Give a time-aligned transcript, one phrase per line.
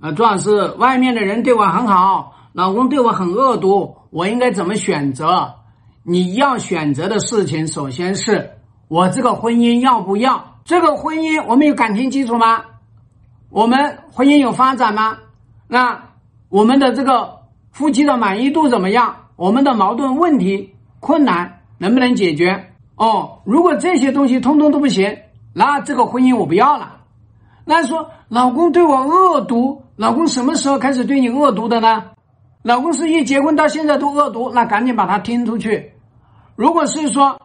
[0.00, 5.56] 啊，朱老师，外面的人对我很好，老公对我很恶毒，我应该怎么选择？
[6.02, 8.52] 你要选择的事情，首先是
[8.88, 10.56] 我这个婚姻要不要？
[10.64, 12.62] 这个婚姻我们有感情基础吗？
[13.50, 15.18] 我们婚姻有发展吗？
[15.68, 16.02] 那
[16.48, 17.40] 我们的这个
[17.70, 19.14] 夫妻的满意度怎么样？
[19.36, 22.72] 我们的矛盾问题困难能不能解决？
[22.96, 25.18] 哦，如果这些东西通通都不行，
[25.52, 26.96] 那这个婚姻我不要了。
[27.66, 32.02] 那说老公对我恶毒，老公什么时候开始对你恶毒的呢？
[32.62, 35.92] 老公是一结婚到现在都恶毒，那赶紧把他踢出去。
[36.56, 37.38] 如果是说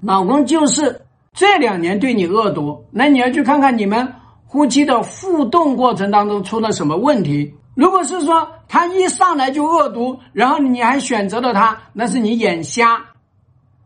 [0.00, 4.14] 老公就是这两年对你恶毒，那你要去看看你们
[4.46, 7.52] 夫妻的互动过程当中出了什么问题。
[7.74, 13.00] 如果是说他一上来就恶毒，然后你还选择了他，那是你眼瞎。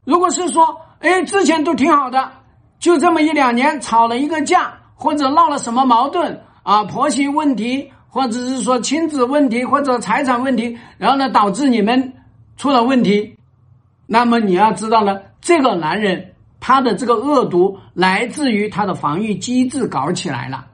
[0.04, 2.32] 如果是说，哎，之前都挺好的，
[2.78, 12.12] 就这么一两年吵了一个架，或者闹了什么矛盾啊，婆媳问题，或者是说亲子问题，或者财产问题，然后呢导致你们
[12.56, 13.36] 出了问题，
[14.06, 20.66] 那么你要知道呢，这个男人他的这个恶毒来自于他的防御机制搞起来了，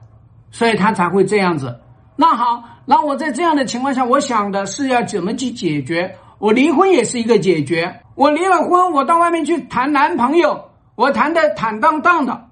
[0.51, 1.79] 所以他才会这样子。
[2.15, 6.15] 那好，那我在这样的情况下，我想的是要怎么去解决？
[6.39, 8.01] 我离婚也是一个解决。
[8.15, 12.47] 我离了婚，我到外面去谈男朋友，我谈的坦荡荡的。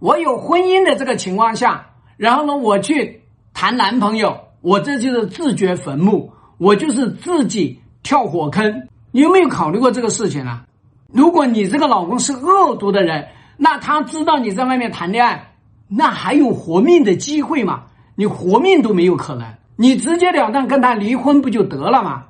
[0.00, 3.22] 我有婚姻的这个情况下，然后呢，我去
[3.58, 8.86] 谈男朋友，我这就是自掘坟墓，我就是自己跳火坑。
[9.12, 10.66] 你有没有考虑过这个事情啊？
[11.10, 15.54] 如果你这个老公是恶毒的人，那他知道你在外面谈恋爱，
[15.88, 17.84] 那还有活命的机会吗？
[18.14, 19.46] 你活命都没有可能，
[19.76, 22.24] 你直截了当跟他离婚不就得了吗？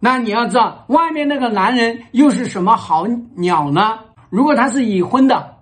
[0.00, 3.98] 那你要知道，外面那个男人又是什么好鸟呢？
[4.30, 5.56] 如果他是已婚的，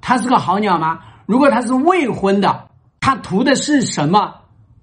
[0.00, 1.00] 他是个好鸟吗？
[1.26, 2.68] 如果他是未婚的，
[3.02, 4.32] 他图的是什么？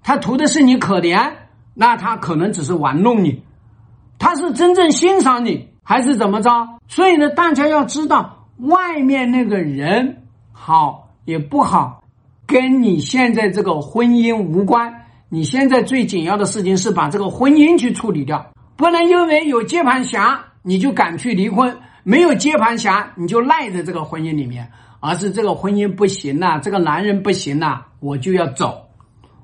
[0.02, 1.32] 他图的是你可怜，
[1.72, 3.42] 那他可能只是玩弄你。
[4.18, 6.50] 他是真正欣赏你，还是怎么着？
[6.86, 10.22] 所以呢，大家要知道，外面那个人
[10.52, 12.04] 好也不好。
[12.46, 21.78] 跟你现在这个婚姻无关，你现在最紧要的事情是把这个婚姻去处理掉，不能因为有接盘侠你就敢去离婚，
[22.10, 28.88] 没有接盘侠你就赖在这个婚姻里面，而是这个婚姻不行了，这个男人不行了，我就要走，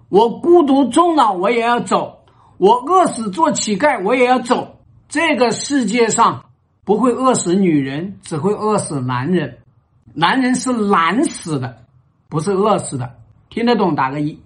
[0.09, 2.25] 我孤独终老我也要走，
[2.59, 6.47] 我饿死做乞丐我也要走，这个世界上
[6.85, 9.59] 不会饿死女人，只会饿死男人，
[10.13, 11.85] 男人是懒死的。
[12.29, 13.15] 不是饿死的，
[13.49, 14.37] 听得懂打个一。